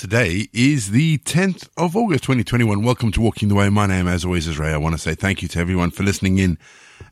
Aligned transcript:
Today 0.00 0.48
is 0.54 0.92
the 0.92 1.18
10th 1.18 1.68
of 1.76 1.94
August 1.94 2.24
2021. 2.24 2.82
Welcome 2.82 3.12
to 3.12 3.20
Walking 3.20 3.50
the 3.50 3.54
Way. 3.54 3.68
My 3.68 3.84
name, 3.84 4.08
as 4.08 4.24
always, 4.24 4.48
is 4.48 4.58
Ray. 4.58 4.72
I 4.72 4.78
want 4.78 4.94
to 4.94 4.98
say 4.98 5.14
thank 5.14 5.42
you 5.42 5.48
to 5.48 5.58
everyone 5.58 5.90
for 5.90 6.04
listening 6.04 6.38
in 6.38 6.56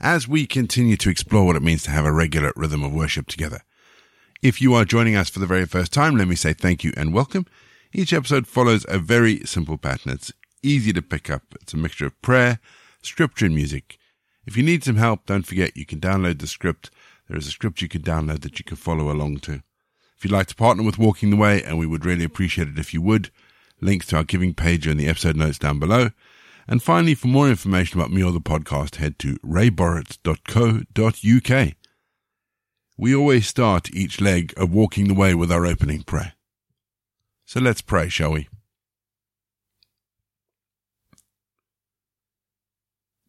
as 0.00 0.26
we 0.26 0.46
continue 0.46 0.96
to 0.96 1.10
explore 1.10 1.44
what 1.44 1.54
it 1.54 1.62
means 1.62 1.82
to 1.82 1.90
have 1.90 2.06
a 2.06 2.12
regular 2.12 2.50
rhythm 2.56 2.82
of 2.82 2.94
worship 2.94 3.26
together. 3.26 3.60
If 4.40 4.62
you 4.62 4.72
are 4.72 4.86
joining 4.86 5.16
us 5.16 5.28
for 5.28 5.38
the 5.38 5.46
very 5.46 5.66
first 5.66 5.92
time, 5.92 6.16
let 6.16 6.28
me 6.28 6.34
say 6.34 6.54
thank 6.54 6.82
you 6.82 6.94
and 6.96 7.12
welcome. 7.12 7.44
Each 7.92 8.14
episode 8.14 8.46
follows 8.46 8.86
a 8.88 8.98
very 8.98 9.40
simple 9.40 9.76
pattern. 9.76 10.12
It's 10.12 10.32
easy 10.62 10.94
to 10.94 11.02
pick 11.02 11.28
up. 11.28 11.42
It's 11.60 11.74
a 11.74 11.76
mixture 11.76 12.06
of 12.06 12.22
prayer, 12.22 12.58
scripture, 13.02 13.44
and 13.44 13.54
music. 13.54 13.98
If 14.46 14.56
you 14.56 14.62
need 14.62 14.82
some 14.82 14.96
help, 14.96 15.26
don't 15.26 15.46
forget 15.46 15.76
you 15.76 15.84
can 15.84 16.00
download 16.00 16.38
the 16.38 16.46
script. 16.46 16.90
There 17.28 17.36
is 17.36 17.48
a 17.48 17.50
script 17.50 17.82
you 17.82 17.88
can 17.88 18.00
download 18.00 18.40
that 18.40 18.58
you 18.58 18.64
can 18.64 18.78
follow 18.78 19.10
along 19.10 19.40
to. 19.40 19.62
If 20.18 20.24
you'd 20.24 20.32
like 20.32 20.48
to 20.48 20.56
partner 20.56 20.82
with 20.82 20.98
Walking 20.98 21.30
the 21.30 21.36
Way, 21.36 21.62
and 21.62 21.78
we 21.78 21.86
would 21.86 22.04
really 22.04 22.24
appreciate 22.24 22.66
it 22.66 22.76
if 22.76 22.92
you 22.92 23.00
would, 23.00 23.30
links 23.80 24.06
to 24.06 24.16
our 24.16 24.24
giving 24.24 24.52
page 24.52 24.84
are 24.84 24.90
in 24.90 24.96
the 24.96 25.06
episode 25.06 25.36
notes 25.36 25.60
down 25.60 25.78
below. 25.78 26.10
And 26.66 26.82
finally, 26.82 27.14
for 27.14 27.28
more 27.28 27.48
information 27.48 28.00
about 28.00 28.10
me 28.10 28.24
or 28.24 28.32
the 28.32 28.40
podcast, 28.40 28.96
head 28.96 29.16
to 29.20 29.36
rayborrett.co.uk. 29.46 31.74
We 32.96 33.14
always 33.14 33.46
start 33.46 33.94
each 33.94 34.20
leg 34.20 34.52
of 34.56 34.72
Walking 34.72 35.06
the 35.06 35.14
Way 35.14 35.36
with 35.36 35.52
our 35.52 35.64
opening 35.64 36.02
prayer. 36.02 36.32
So 37.44 37.60
let's 37.60 37.80
pray, 37.80 38.08
shall 38.08 38.32
we? 38.32 38.48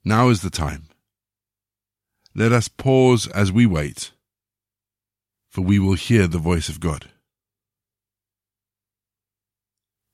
Now 0.03 0.29
is 0.29 0.41
the 0.41 0.49
time. 0.49 0.87
Let 2.33 2.51
us 2.51 2.67
pause 2.67 3.27
as 3.27 3.51
we 3.51 3.67
wait 3.67 4.09
for 5.49 5.61
we 5.61 5.79
will 5.79 5.95
hear 5.95 6.27
the 6.27 6.37
voice 6.37 6.69
of 6.69 6.79
God. 6.79 7.09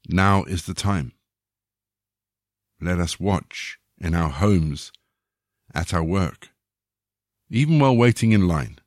Now 0.08 0.44
is 0.44 0.66
the 0.66 0.74
time. 0.74 1.14
Let 2.80 3.00
us 3.00 3.20
watch 3.20 3.78
in 4.00 4.14
our 4.14 4.30
homes, 4.30 4.92
at 5.74 5.94
our 5.94 6.04
work, 6.04 6.50
even 7.50 7.80
while 7.80 7.96
waiting 7.96 8.32
in 8.32 8.48
line. 8.48 8.80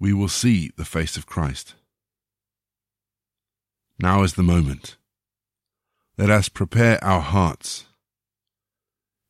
We 0.00 0.12
will 0.12 0.28
see 0.28 0.70
the 0.76 0.84
face 0.84 1.16
of 1.16 1.26
Christ. 1.26 1.74
Now 3.98 4.22
is 4.22 4.34
the 4.34 4.42
moment. 4.42 4.96
Let 6.16 6.30
us 6.30 6.48
prepare 6.48 7.02
our 7.04 7.20
hearts. 7.20 7.86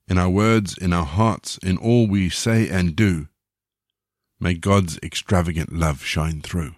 In 0.09 0.19
our 0.19 0.29
words, 0.29 0.77
in 0.77 0.93
our 0.93 1.07
hearts, 1.07 1.59
in 1.63 1.79
all 1.79 2.07
we 2.07 2.29
say 2.29 2.69
and 2.69 2.95
do, 2.95 3.29
May 4.41 4.55
God's 4.55 4.99
extravagant 5.03 5.73
love 5.73 6.05
shine 6.05 6.43
through. 6.43 6.77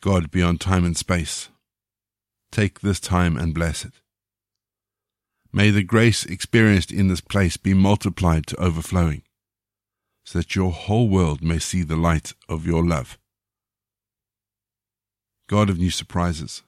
God 0.00 0.32
beyond 0.32 0.60
time 0.60 0.84
and 0.84 0.96
space, 0.96 1.50
take 2.50 2.80
this 2.80 2.98
time 2.98 3.36
and 3.36 3.54
bless 3.54 3.84
it. 3.84 3.92
May 5.52 5.70
the 5.70 5.84
grace 5.84 6.24
experienced 6.24 6.90
in 6.90 7.06
this 7.06 7.20
place 7.20 7.56
be 7.56 7.74
multiplied 7.74 8.46
to 8.48 8.60
overflowing, 8.60 9.22
so 10.24 10.38
that 10.38 10.56
your 10.56 10.72
whole 10.72 11.08
world 11.08 11.42
may 11.42 11.60
see 11.60 11.82
the 11.82 11.96
light 11.96 12.32
of 12.48 12.66
your 12.66 12.84
love. 12.84 13.16
God 15.48 15.70
of 15.70 15.78
new 15.78 15.90
surprises, 15.90 16.62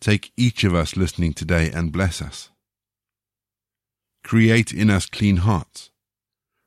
take 0.00 0.32
each 0.38 0.64
of 0.64 0.74
us 0.74 0.96
listening 0.96 1.34
today 1.34 1.70
and 1.70 1.92
bless 1.92 2.22
us. 2.22 2.50
Create 4.24 4.72
in 4.72 4.88
us 4.88 5.04
clean 5.04 5.38
hearts 5.38 5.90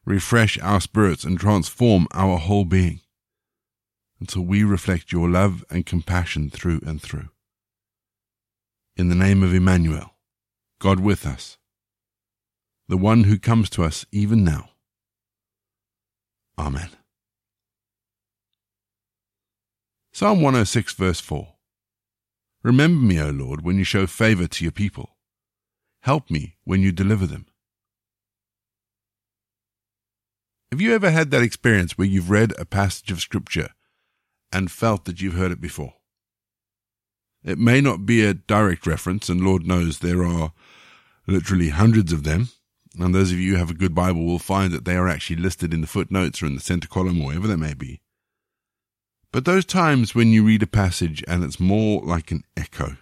refresh 0.09 0.57
our 0.59 0.81
spirits, 0.81 1.23
and 1.23 1.39
transform 1.39 2.07
our 2.11 2.39
whole 2.39 2.65
being 2.65 2.99
until 4.19 4.41
we 4.41 4.63
reflect 4.63 5.11
your 5.11 5.29
love 5.29 5.63
and 5.69 5.85
compassion 5.85 6.49
through 6.49 6.81
and 6.83 6.99
through. 6.99 7.29
In 8.97 9.09
the 9.09 9.15
name 9.15 9.43
of 9.43 9.53
Emmanuel, 9.53 10.15
God 10.79 10.99
with 10.99 11.27
us, 11.27 11.59
the 12.87 12.97
one 12.97 13.25
who 13.25 13.37
comes 13.37 13.69
to 13.69 13.83
us 13.83 14.03
even 14.11 14.43
now. 14.43 14.71
Amen. 16.57 16.89
Psalm 20.11 20.41
106, 20.41 20.93
verse 20.95 21.19
4. 21.19 21.53
Remember 22.63 23.05
me, 23.05 23.21
O 23.21 23.29
Lord, 23.29 23.63
when 23.63 23.77
you 23.77 23.83
show 23.83 24.07
favor 24.07 24.47
to 24.47 24.65
your 24.65 24.71
people. 24.71 25.11
Help 26.01 26.31
me 26.31 26.55
when 26.63 26.81
you 26.81 26.91
deliver 26.91 27.27
them. 27.27 27.45
Have 30.71 30.81
you 30.81 30.93
ever 30.93 31.09
had 31.09 31.31
that 31.31 31.41
experience 31.41 31.97
where 31.97 32.07
you've 32.07 32.29
read 32.29 32.53
a 32.59 32.65
passage 32.65 33.11
of 33.11 33.21
Scripture 33.21 33.69
and 34.51 34.71
felt 34.71 35.05
that 35.05 35.19
you've 35.19 35.33
heard 35.33 35.51
it 35.51 35.59
before? 35.59 35.95
It 37.43 37.57
may 37.57 37.81
not 37.81 38.05
be 38.05 38.23
a 38.23 38.35
direct 38.35 38.85
reference, 38.85 39.29
and 39.29 39.41
Lord 39.41 39.65
knows 39.65 39.99
there 39.99 40.23
are 40.23 40.53
literally 41.25 41.69
hundreds 41.69 42.13
of 42.13 42.23
them. 42.23 42.49
And 42.99 43.15
those 43.15 43.31
of 43.31 43.39
you 43.39 43.53
who 43.53 43.57
have 43.57 43.71
a 43.71 43.75
good 43.75 43.95
Bible 43.95 44.25
will 44.25 44.39
find 44.39 44.73
that 44.73 44.85
they 44.85 44.95
are 44.95 45.07
actually 45.07 45.37
listed 45.37 45.73
in 45.73 45.81
the 45.81 45.87
footnotes 45.87 46.43
or 46.43 46.47
in 46.47 46.55
the 46.55 46.61
center 46.61 46.87
column 46.87 47.21
or 47.21 47.27
wherever 47.27 47.47
they 47.47 47.55
may 47.55 47.73
be. 47.73 48.01
But 49.31 49.45
those 49.45 49.65
times 49.65 50.13
when 50.13 50.29
you 50.29 50.43
read 50.43 50.63
a 50.63 50.67
passage 50.67 51.23
and 51.27 51.43
it's 51.43 51.59
more 51.59 52.01
like 52.01 52.31
an 52.31 52.43
echo, 52.57 52.97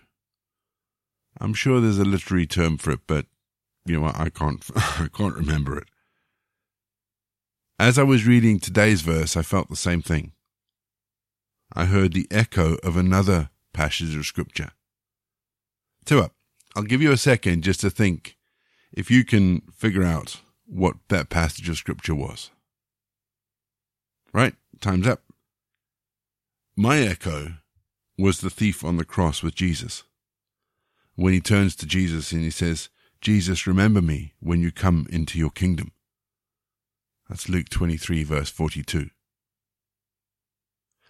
I'm 1.40 1.54
sure 1.54 1.80
there's 1.80 2.00
a 2.00 2.06
literary 2.06 2.46
term 2.46 2.78
for 2.78 2.92
it, 2.92 3.02
but 3.08 3.26
you 3.86 4.00
know 4.00 4.12
I 4.14 4.30
can't 4.30 4.64
I 4.76 5.08
can't 5.12 5.36
remember 5.36 5.78
it. 5.78 5.88
As 7.80 8.00
I 8.00 8.04
was 8.04 8.26
reading 8.26 8.60
today's 8.60 9.02
verse, 9.02 9.38
I 9.38 9.44
felt 9.44 9.70
the 9.70 9.76
same 9.76 10.02
thing. 10.02 10.32
I 11.76 11.86
heard 11.86 12.14
the 12.14 12.28
echo 12.32 12.76
of 12.78 12.98
another 12.98 13.52
passage 13.72 14.16
of 14.16 14.26
Scripture. 14.26 14.72
Two 16.04 16.20
up. 16.20 16.34
I'll 16.76 16.84
give 16.84 17.04
you 17.04 17.12
a 17.12 17.18
second 17.18 17.64
just 17.64 17.82
to 17.82 17.92
think 17.92 18.36
if 18.92 19.12
you 19.12 19.24
can 19.24 19.62
figure 19.76 20.04
out 20.04 20.42
what 20.66 20.96
that 21.10 21.30
passage 21.30 21.70
of 21.70 21.78
Scripture 21.78 22.16
was. 22.16 22.50
Right? 24.34 24.56
Time's 24.82 25.08
up. 25.08 25.22
My 26.76 26.98
echo 26.98 27.58
was 28.18 28.40
the 28.40 28.50
thief 28.50 28.84
on 28.84 28.98
the 28.98 29.06
cross 29.06 29.44
with 29.44 29.54
Jesus. 29.54 30.04
When 31.16 31.34
he 31.34 31.40
turns 31.40 31.76
to 31.76 31.86
Jesus 31.86 32.32
and 32.32 32.42
he 32.42 32.50
says, 32.50 32.90
Jesus, 33.22 33.68
remember 33.68 34.02
me 34.02 34.34
when 34.40 34.62
you 34.62 34.72
come 34.72 35.06
into 35.12 35.38
your 35.38 35.52
kingdom. 35.52 35.92
That's 37.30 37.50
Luke 37.50 37.70
23, 37.70 38.24
verse 38.24 38.50
42. 38.50 39.10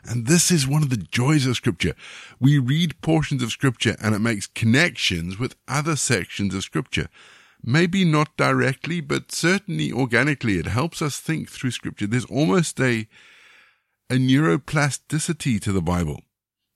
And 0.04 0.26
this 0.26 0.52
is 0.52 0.68
one 0.68 0.84
of 0.84 0.90
the 0.90 0.98
joys 0.98 1.46
of 1.46 1.58
Scripture. 1.58 1.94
We 2.40 2.60
read 2.60 3.02
portions 3.02 3.44
of 3.44 3.52
Scripture 3.52 3.96
and 4.02 4.16
it 4.16 4.20
makes 4.20 4.48
connections 4.48 5.38
with 5.38 5.56
other 5.68 5.96
sections 5.96 6.56
of 6.56 6.64
Scripture. 6.64 7.10
Maybe 7.64 8.06
not 8.06 8.38
directly, 8.38 9.02
but 9.02 9.32
certainly 9.32 9.92
organically. 9.92 10.58
It 10.58 10.68
helps 10.68 11.02
us 11.02 11.20
think 11.20 11.50
through 11.50 11.72
Scripture. 11.72 12.08
There's 12.08 12.26
almost 12.26 12.80
a, 12.80 13.08
a 14.10 14.14
neuroplasticity 14.16 15.60
to 15.62 15.72
the 15.72 15.82
Bible 15.82 16.22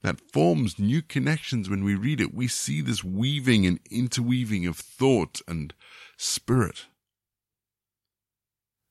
that 0.02 0.20
forms 0.20 0.80
new 0.80 1.02
connections 1.02 1.70
when 1.70 1.84
we 1.84 1.96
read 1.96 2.20
it. 2.20 2.34
We 2.34 2.48
see 2.48 2.82
this 2.82 3.04
weaving 3.04 3.66
and 3.66 3.80
interweaving 3.90 4.66
of 4.66 4.78
thought 4.78 5.42
and 5.48 5.74
spirit. 6.18 6.88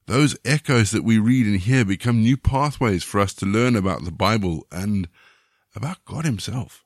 Those 0.07 0.37
echoes 0.45 0.91
that 0.91 1.05
we 1.05 1.19
read 1.19 1.47
and 1.47 1.61
hear 1.61 1.85
become 1.85 2.23
new 2.23 2.37
pathways 2.37 3.05
for 3.05 3.21
us 3.21 3.33
to 3.35 3.47
learn 3.47 3.77
about 3.77 4.05
the 4.05 4.11
Bible 4.11 4.67
and 4.73 5.09
about 5.75 6.05
God 6.05 6.25
Himself. 6.25 6.85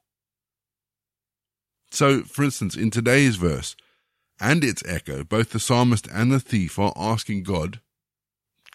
So, 1.90 2.22
for 2.22 2.44
instance, 2.44 2.76
in 2.76 2.90
today's 2.90 3.36
verse 3.36 3.76
and 4.40 4.64
its 4.64 4.82
echo, 4.86 5.24
both 5.24 5.50
the 5.50 5.60
psalmist 5.60 6.08
and 6.12 6.32
the 6.32 6.40
thief 6.40 6.78
are 6.78 6.92
asking 6.96 7.44
God, 7.44 7.80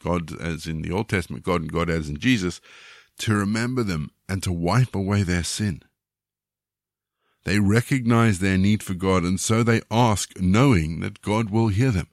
God 0.01 0.39
as 0.41 0.65
in 0.65 0.81
the 0.81 0.91
Old 0.91 1.09
Testament, 1.09 1.43
God 1.43 1.61
and 1.61 1.71
God 1.71 1.89
as 1.89 2.09
in 2.09 2.17
Jesus, 2.17 2.61
to 3.19 3.35
remember 3.35 3.83
them 3.83 4.11
and 4.27 4.41
to 4.43 4.51
wipe 4.51 4.95
away 4.95 5.23
their 5.23 5.43
sin. 5.43 5.83
They 7.43 7.59
recognize 7.59 8.39
their 8.39 8.57
need 8.57 8.83
for 8.83 8.93
God, 8.93 9.23
and 9.23 9.39
so 9.39 9.63
they 9.63 9.81
ask, 9.89 10.39
knowing 10.39 10.99
that 11.01 11.21
God 11.21 11.49
will 11.49 11.69
hear 11.69 11.91
them. 11.91 12.07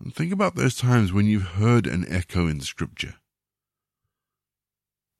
And 0.00 0.14
think 0.14 0.32
about 0.32 0.54
those 0.54 0.76
times 0.76 1.12
when 1.12 1.26
you've 1.26 1.52
heard 1.52 1.86
an 1.86 2.04
echo 2.08 2.46
in 2.46 2.60
Scripture. 2.60 3.14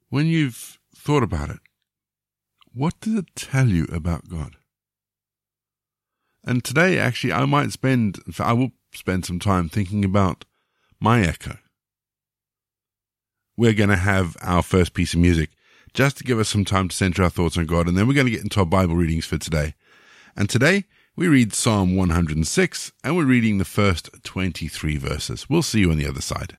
When 0.09 0.27
you've 0.27 0.79
thought 0.95 1.23
about 1.23 1.51
it, 1.51 1.59
what 2.73 3.01
does 3.01 3.15
it 3.15 3.37
tell 3.37 3.69
you 3.69 3.85
about 3.93 4.29
God? 4.29 4.57
And 6.45 6.63
today, 6.63 6.99
actually, 6.99 7.33
I 7.33 7.45
might 7.47 7.73
spend, 7.73 8.19
I 8.39 8.53
will 8.53 8.73
spend 8.93 9.25
some 9.25 9.39
time 9.39 9.69
thinking 9.69 10.05
about 10.05 10.45
my 11.01 11.23
echo. 11.23 11.59
We're 13.57 13.73
going 13.73 13.91
to 13.91 13.97
have 13.97 14.37
our 14.43 14.63
first 14.63 14.95
piece 14.95 15.15
of 15.15 15.21
music 15.21 15.51
just 15.95 16.19
to 16.19 16.25
give 16.25 16.39
us 16.39 16.49
some 16.49 16.65
time 16.65 16.89
to 16.89 16.97
center 16.97 17.23
our 17.23 17.31
thoughts 17.31 17.57
on 17.57 17.67
God, 17.67 17.89
and 17.89 17.97
then 17.97 18.07
we're 18.07 18.15
going 18.15 18.27
to 18.27 18.33
get 18.33 18.43
into 18.43 18.61
our 18.61 18.67
Bible 18.67 18.97
readings 18.97 19.25
for 19.25 19.39
today. 19.39 19.75
And 20.37 20.51
today, 20.51 20.85
we 21.17 21.29
read 21.29 21.55
Psalm 21.55 21.95
106 21.95 22.93
and 23.05 23.17
we're 23.17 23.25
reading 23.25 23.59
the 23.59 23.65
first 23.65 24.11
23 24.25 24.97
verses. 24.97 25.49
We'll 25.49 25.63
see 25.63 25.81
you 25.81 25.91
on 25.93 25.99
the 25.99 26.09
other 26.09 26.21
side. 26.21 26.59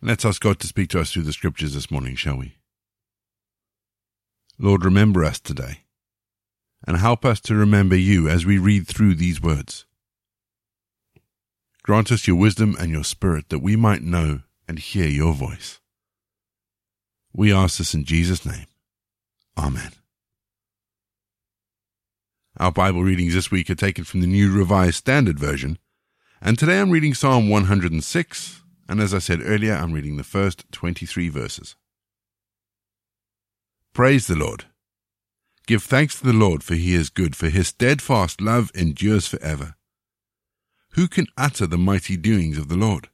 Let's 0.00 0.24
ask 0.24 0.40
God 0.40 0.60
to 0.60 0.66
speak 0.66 0.90
to 0.90 1.00
us 1.00 1.12
through 1.12 1.24
the 1.24 1.32
scriptures 1.32 1.74
this 1.74 1.90
morning, 1.90 2.14
shall 2.14 2.36
we? 2.36 2.56
Lord, 4.58 4.84
remember 4.84 5.24
us 5.24 5.40
today 5.40 5.80
and 6.86 6.96
help 6.96 7.24
us 7.24 7.40
to 7.40 7.54
remember 7.54 7.96
you 7.96 8.28
as 8.28 8.46
we 8.46 8.58
read 8.58 8.86
through 8.86 9.16
these 9.16 9.42
words. 9.42 9.86
Grant 11.82 12.12
us 12.12 12.26
your 12.28 12.36
wisdom 12.36 12.76
and 12.78 12.90
your 12.90 13.02
spirit 13.02 13.48
that 13.48 13.58
we 13.58 13.74
might 13.74 14.02
know 14.02 14.42
and 14.68 14.78
hear 14.78 15.08
your 15.08 15.32
voice. 15.32 15.80
We 17.32 17.52
ask 17.52 17.78
this 17.78 17.94
in 17.94 18.04
Jesus' 18.04 18.46
name. 18.46 18.66
Amen. 19.56 19.92
Our 22.58 22.72
Bible 22.72 23.02
readings 23.02 23.34
this 23.34 23.50
week 23.50 23.70
are 23.70 23.74
taken 23.74 24.04
from 24.04 24.20
the 24.20 24.26
New 24.26 24.52
Revised 24.52 24.96
Standard 24.96 25.38
Version, 25.38 25.78
and 26.40 26.58
today 26.58 26.80
I'm 26.80 26.90
reading 26.90 27.14
Psalm 27.14 27.48
106, 27.48 28.62
and 28.88 29.00
as 29.00 29.12
I 29.12 29.18
said 29.18 29.40
earlier, 29.42 29.74
I'm 29.74 29.92
reading 29.92 30.16
the 30.16 30.24
first 30.24 30.64
23 30.72 31.28
verses. 31.28 31.76
Praise 33.92 34.26
the 34.26 34.36
Lord. 34.36 34.64
Give 35.66 35.82
thanks 35.82 36.18
to 36.18 36.26
the 36.26 36.32
Lord, 36.32 36.64
for 36.64 36.74
he 36.74 36.94
is 36.94 37.10
good, 37.10 37.36
for 37.36 37.50
his 37.50 37.68
steadfast 37.68 38.40
love 38.40 38.70
endures 38.74 39.26
forever. 39.26 39.74
Who 40.92 41.08
can 41.08 41.26
utter 41.36 41.66
the 41.66 41.76
mighty 41.76 42.16
doings 42.16 42.56
of 42.56 42.68
the 42.68 42.76
Lord, 42.76 43.10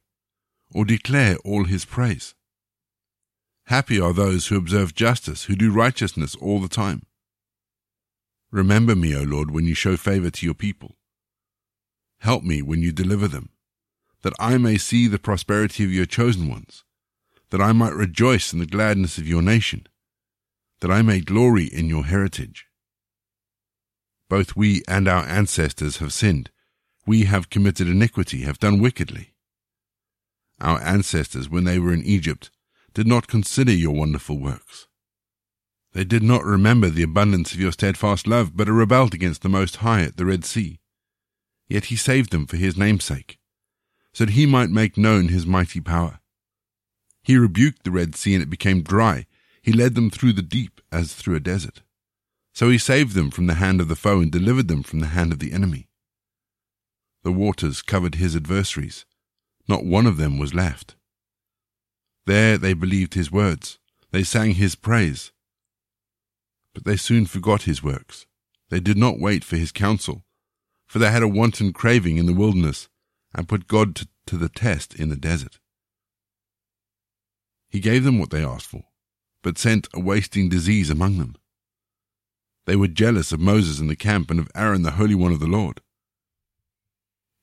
or 0.73 0.85
declare 0.85 1.35
all 1.43 1.65
his 1.65 1.83
praise? 1.83 2.33
Happy 3.65 3.99
are 3.99 4.13
those 4.13 4.47
who 4.47 4.57
observe 4.57 4.93
justice, 4.93 5.45
who 5.45 5.55
do 5.55 5.71
righteousness 5.71 6.35
all 6.35 6.61
the 6.61 6.69
time. 6.69 7.05
Remember 8.51 8.95
me, 8.95 9.13
O 9.15 9.23
Lord, 9.23 9.51
when 9.51 9.65
you 9.65 9.73
show 9.73 9.97
favor 9.97 10.29
to 10.29 10.45
your 10.45 10.55
people. 10.55 10.95
Help 12.19 12.43
me 12.43 12.61
when 12.61 12.81
you 12.81 12.93
deliver 12.93 13.27
them, 13.27 13.49
that 14.25 14.33
I 14.39 14.57
may 14.57 14.79
see 14.79 15.07
the 15.07 15.19
prosperity 15.19 15.83
of 15.83 15.93
your 15.93 16.07
chosen 16.07 16.49
ones, 16.49 16.83
that 17.51 17.61
I 17.61 17.73
might 17.73 17.93
rejoice 17.93 18.53
in 18.53 18.57
the 18.57 18.65
gladness 18.65 19.19
of 19.19 19.27
your 19.27 19.43
nation 19.43 19.87
that 20.81 20.89
I 20.89 21.03
may 21.03 21.19
glory 21.19 21.65
in 21.65 21.89
your 21.89 22.05
heritage. 22.05 22.65
Both 24.27 24.55
we 24.55 24.81
and 24.87 25.07
our 25.07 25.23
ancestors 25.25 25.97
have 25.97 26.11
sinned. 26.11 26.49
We 27.05 27.25
have 27.25 27.51
committed 27.51 27.87
iniquity, 27.87 28.41
have 28.41 28.57
done 28.57 28.81
wickedly. 28.81 29.35
Our 30.59 30.81
ancestors, 30.81 31.47
when 31.47 31.65
they 31.65 31.77
were 31.77 31.93
in 31.93 32.03
Egypt, 32.03 32.49
did 32.95 33.05
not 33.05 33.27
consider 33.27 33.73
your 33.73 33.93
wonderful 33.93 34.39
works. 34.39 34.87
They 35.93 36.03
did 36.03 36.23
not 36.23 36.43
remember 36.43 36.89
the 36.89 37.03
abundance 37.03 37.53
of 37.53 37.59
your 37.59 37.73
steadfast 37.73 38.25
love, 38.25 38.57
but 38.57 38.69
rebelled 38.69 39.13
against 39.13 39.43
the 39.43 39.49
Most 39.49 39.77
High 39.77 40.01
at 40.01 40.17
the 40.17 40.25
Red 40.25 40.45
Sea. 40.45 40.79
Yet 41.67 41.85
he 41.85 41.95
saved 41.95 42.31
them 42.31 42.47
for 42.47 42.57
his 42.57 42.75
name's 42.75 43.03
sake, 43.03 43.37
so 44.15 44.23
that 44.23 44.31
he 44.31 44.45
might 44.45 44.69
make 44.69 44.97
known 44.97 45.27
his 45.27 45.45
mighty 45.45 45.81
power. 45.81 46.21
He 47.21 47.35
rebuked 47.35 47.83
the 47.83 47.91
Red 47.91 48.15
Sea, 48.15 48.33
and 48.35 48.41
it 48.41 48.49
became 48.49 48.81
dry, 48.81 49.25
he 49.61 49.73
led 49.73 49.93
them 49.93 50.09
through 50.09 50.31
the 50.31 50.41
deep 50.41 50.79
as 50.89 51.13
through 51.13 51.35
a 51.35 51.41
desert. 51.41 51.81
So 52.53 52.69
he 52.69 52.77
saved 52.77 53.13
them 53.13 53.29
from 53.29 53.47
the 53.47 53.55
hand 53.55 53.81
of 53.81 53.89
the 53.89 53.95
foe 53.95 54.21
and 54.21 54.31
delivered 54.31 54.69
them 54.69 54.83
from 54.83 55.01
the 55.01 55.07
hand 55.07 55.33
of 55.33 55.39
the 55.39 55.51
enemy. 55.51 55.89
The 57.23 57.33
waters 57.33 57.81
covered 57.81 58.15
his 58.15 58.37
adversaries. 58.37 59.05
Not 59.67 59.83
one 59.83 60.05
of 60.07 60.15
them 60.15 60.39
was 60.39 60.53
left. 60.53 60.95
There 62.25 62.57
they 62.57 62.73
believed 62.73 63.15
his 63.15 63.33
words. 63.33 63.79
They 64.11 64.23
sang 64.23 64.51
his 64.51 64.75
praise. 64.75 65.33
But 66.73 66.85
they 66.85 66.95
soon 66.95 67.25
forgot 67.25 67.63
his 67.63 67.83
works. 67.83 68.27
They 68.69 68.79
did 68.79 68.97
not 68.97 69.19
wait 69.19 69.43
for 69.43 69.57
his 69.57 69.73
counsel, 69.73 70.23
for 70.87 70.99
they 70.99 71.11
had 71.11 71.23
a 71.23 71.27
wanton 71.27 71.73
craving 71.73 72.15
in 72.15 72.27
the 72.27 72.33
wilderness 72.33 72.87
and 73.35 73.47
put 73.47 73.67
God 73.67 73.95
to, 73.97 74.07
to 74.25 74.37
the 74.37 74.49
test 74.49 74.95
in 74.95 75.09
the 75.09 75.15
desert. 75.15 75.59
He 77.69 77.79
gave 77.79 78.03
them 78.03 78.17
what 78.17 78.31
they 78.31 78.43
asked 78.43 78.67
for 78.67 78.85
but 79.45 79.59
sent 79.59 79.87
a 79.93 79.99
wasting 79.99 80.49
disease 80.49 80.89
among 80.89 81.19
them. 81.19 81.35
They 82.65 82.75
were 82.75 82.87
jealous 82.87 83.31
of 83.31 83.39
Moses 83.39 83.79
in 83.79 83.85
the 83.85 83.95
camp 83.95 84.31
and 84.31 84.39
of 84.39 84.49
Aaron, 84.55 84.81
the 84.81 84.97
Holy 84.97 85.13
One 85.13 85.31
of 85.31 85.39
the 85.39 85.45
Lord. 85.45 85.81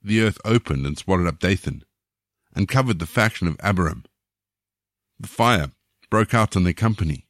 The 0.02 0.20
earth 0.20 0.40
opened 0.44 0.84
and 0.84 0.98
swallowed 0.98 1.28
up 1.28 1.38
Dathan, 1.38 1.84
and 2.56 2.66
covered 2.66 2.98
the 2.98 3.06
faction 3.06 3.46
of 3.46 3.56
Abiram. 3.60 4.02
The 5.20 5.28
fire 5.28 5.70
broke 6.10 6.34
out 6.34 6.56
on 6.56 6.64
their 6.64 6.72
company, 6.72 7.28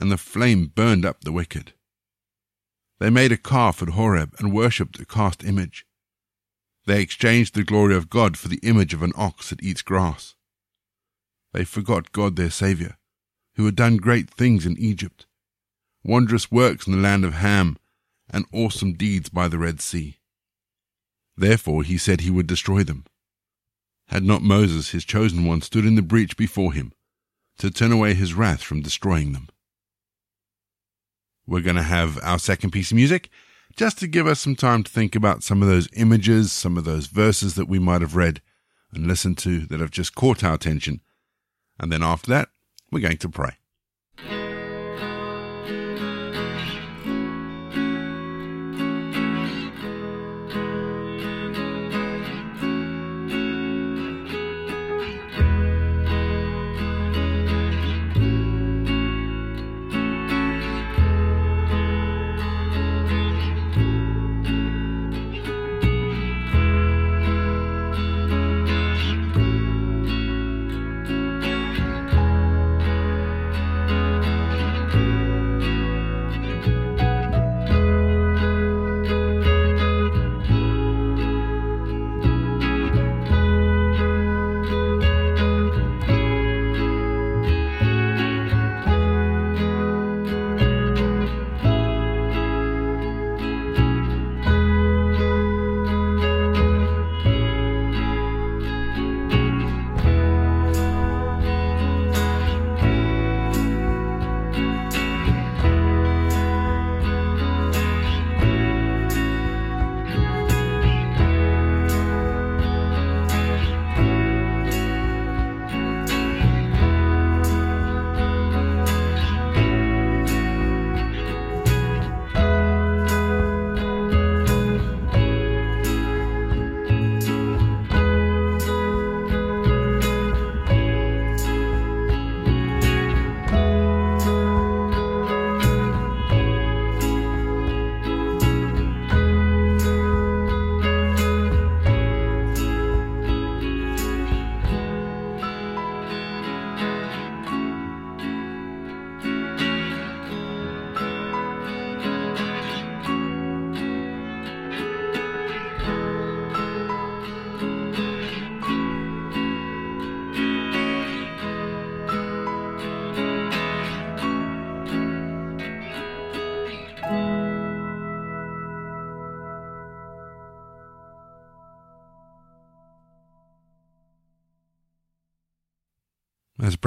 and 0.00 0.10
the 0.10 0.16
flame 0.16 0.72
burned 0.74 1.04
up 1.04 1.20
the 1.20 1.30
wicked. 1.30 1.74
They 3.00 3.10
made 3.10 3.30
a 3.30 3.36
calf 3.36 3.82
at 3.82 3.90
Horeb 3.90 4.34
and 4.38 4.54
worshipped 4.54 4.98
a 4.98 5.04
cast 5.04 5.44
image. 5.44 5.84
They 6.88 7.02
exchanged 7.02 7.54
the 7.54 7.64
glory 7.64 7.94
of 7.94 8.08
God 8.08 8.38
for 8.38 8.48
the 8.48 8.60
image 8.62 8.94
of 8.94 9.02
an 9.02 9.12
ox 9.14 9.50
that 9.50 9.62
eats 9.62 9.82
grass. 9.82 10.34
They 11.52 11.66
forgot 11.66 12.12
God 12.12 12.36
their 12.36 12.48
Saviour 12.48 12.96
who 13.56 13.66
had 13.66 13.76
done 13.76 13.98
great 13.98 14.30
things 14.30 14.64
in 14.64 14.74
Egypt, 14.78 15.26
wondrous 16.02 16.50
works 16.50 16.86
in 16.86 16.94
the 16.94 16.98
land 16.98 17.26
of 17.26 17.34
Ham, 17.34 17.76
and 18.30 18.46
awesome 18.54 18.94
deeds 18.94 19.28
by 19.28 19.48
the 19.48 19.58
Red 19.58 19.82
Sea. 19.82 20.16
Therefore 21.36 21.82
he 21.82 21.98
said 21.98 22.22
he 22.22 22.30
would 22.30 22.46
destroy 22.46 22.82
them. 22.82 23.04
Had 24.06 24.24
not 24.24 24.40
Moses, 24.40 24.92
his 24.92 25.04
chosen 25.04 25.44
one, 25.44 25.60
stood 25.60 25.84
in 25.84 25.94
the 25.94 26.00
breach 26.00 26.38
before 26.38 26.72
him 26.72 26.94
to 27.58 27.70
turn 27.70 27.92
away 27.92 28.14
his 28.14 28.32
wrath 28.32 28.62
from 28.62 28.80
destroying 28.80 29.32
them? 29.32 29.48
We're 31.46 31.60
going 31.60 31.76
to 31.76 31.82
have 31.82 32.18
our 32.22 32.38
second 32.38 32.70
piece 32.70 32.92
of 32.92 32.96
music 32.96 33.28
just 33.78 33.98
to 34.00 34.08
give 34.08 34.26
us 34.26 34.40
some 34.40 34.56
time 34.56 34.82
to 34.82 34.90
think 34.90 35.14
about 35.14 35.44
some 35.44 35.62
of 35.62 35.68
those 35.68 35.88
images, 35.92 36.50
some 36.50 36.76
of 36.76 36.84
those 36.84 37.06
verses 37.06 37.54
that 37.54 37.68
we 37.68 37.78
might 37.78 38.00
have 38.00 38.16
read 38.16 38.42
and 38.92 39.06
listened 39.06 39.38
to 39.38 39.60
that 39.66 39.78
have 39.78 39.92
just 39.92 40.16
caught 40.16 40.42
our 40.42 40.54
attention. 40.54 41.00
And 41.78 41.92
then 41.92 42.02
after 42.02 42.28
that, 42.32 42.48
we're 42.90 42.98
going 42.98 43.18
to 43.18 43.28
pray. 43.28 43.52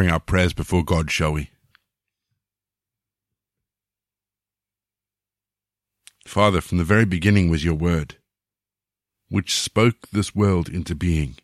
Bring 0.02 0.12
our 0.12 0.20
prayers 0.20 0.52
before 0.52 0.84
God, 0.84 1.12
shall 1.12 1.34
we? 1.34 1.52
Father, 6.26 6.60
from 6.60 6.80
the 6.80 6.84
very 6.84 7.06
beginning 7.06 7.52
was 7.52 7.64
your 7.64 7.76
word, 7.76 8.16
which 9.30 9.60
spoke 9.60 10.10
this 10.12 10.34
world 10.34 10.70
into 10.70 10.96
being. 10.96 11.36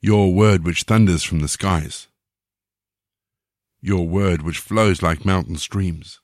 Your 0.00 0.32
word 0.32 0.64
which 0.64 0.84
thunders 0.84 1.22
from 1.22 1.40
the 1.40 1.48
skies. 1.48 2.08
Your 3.82 4.08
word 4.08 4.40
which 4.40 4.56
flows 4.56 5.02
like 5.02 5.26
mountain 5.26 5.56
streams. 5.56 6.18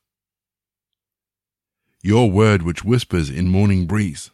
Your 2.03 2.31
word 2.31 2.63
which 2.63 2.83
whispers 2.83 3.29
in 3.29 3.51
morning 3.51 3.87
breeze. 3.87 4.31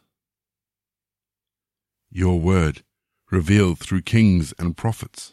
Your 2.12 2.38
word 2.38 2.84
revealed 3.32 3.80
through 3.80 4.02
kings 4.02 4.54
and 4.56 4.76
prophets. 4.76 5.32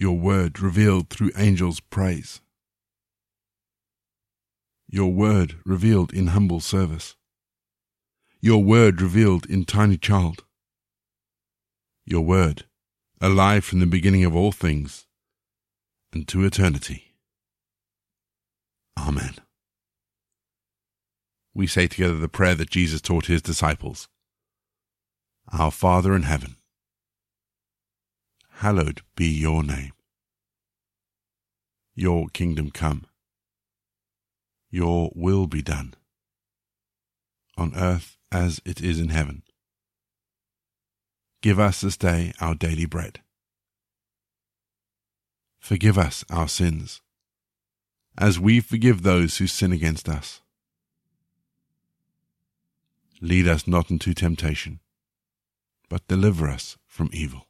Your 0.00 0.18
word 0.18 0.58
revealed 0.58 1.10
through 1.10 1.30
angels' 1.36 1.78
praise 1.78 2.40
your 4.92 5.12
word 5.12 5.54
revealed 5.64 6.12
in 6.12 6.28
humble 6.28 6.58
service, 6.58 7.14
your 8.40 8.62
word 8.62 9.00
revealed 9.00 9.46
in 9.46 9.64
tiny 9.64 9.96
child, 9.96 10.42
your 12.04 12.22
word 12.22 12.64
alive 13.20 13.64
from 13.64 13.78
the 13.78 13.86
beginning 13.86 14.24
of 14.24 14.34
all 14.34 14.50
things 14.50 15.06
and 16.12 16.26
to 16.26 16.44
eternity. 16.44 17.14
Amen. 18.98 19.34
We 21.54 21.68
say 21.68 21.86
together 21.86 22.16
the 22.18 22.28
prayer 22.28 22.56
that 22.56 22.70
Jesus 22.70 23.00
taught 23.00 23.26
his 23.26 23.42
disciples 23.42 24.08
Our 25.52 25.70
Father 25.70 26.16
in 26.16 26.22
heaven, 26.22 26.56
hallowed 28.60 29.02
be 29.16 29.26
your 29.26 29.62
name. 29.62 29.92
Your 31.94 32.28
kingdom 32.28 32.70
come 32.70 33.04
your 34.70 35.10
will 35.14 35.46
be 35.46 35.62
done, 35.62 35.94
on 37.56 37.72
earth 37.74 38.16
as 38.30 38.60
it 38.64 38.80
is 38.80 39.00
in 39.00 39.08
heaven. 39.08 39.42
Give 41.42 41.58
us 41.58 41.80
this 41.80 41.96
day 41.96 42.32
our 42.40 42.54
daily 42.54 42.86
bread. 42.86 43.20
Forgive 45.58 45.98
us 45.98 46.24
our 46.30 46.48
sins, 46.48 47.00
as 48.16 48.38
we 48.38 48.60
forgive 48.60 49.02
those 49.02 49.38
who 49.38 49.46
sin 49.46 49.72
against 49.72 50.08
us. 50.08 50.40
Lead 53.20 53.46
us 53.46 53.66
not 53.66 53.90
into 53.90 54.14
temptation, 54.14 54.80
but 55.88 56.06
deliver 56.06 56.48
us 56.48 56.78
from 56.86 57.10
evil. 57.12 57.49